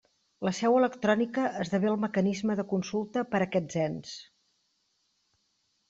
La 0.47 0.51
seu 0.59 0.77
electrònica 0.77 1.43
esdevé 1.65 1.89
el 1.91 1.99
mecanisme 2.07 2.57
de 2.63 2.67
consulta 2.73 3.27
per 3.35 3.45
a 3.45 3.49
aquests 3.51 3.81
ens. 3.87 4.19